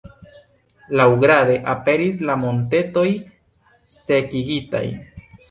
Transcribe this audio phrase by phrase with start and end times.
[0.99, 3.05] Laŭgrade, aperis la montetoj
[4.01, 4.85] sekigitaj.